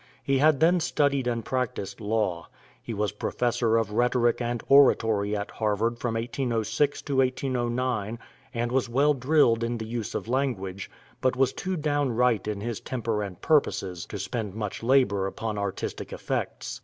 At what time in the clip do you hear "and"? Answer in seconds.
1.27-1.45, 4.41-4.63, 8.51-8.71, 13.21-13.39